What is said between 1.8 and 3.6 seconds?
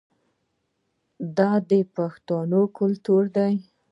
پښتنو کلتور دی.